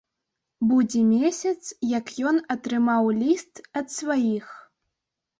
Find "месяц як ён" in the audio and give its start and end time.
1.09-2.39